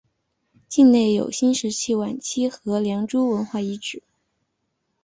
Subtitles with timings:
[0.67, 4.01] 境内有新石器晚期和良渚文化遗址。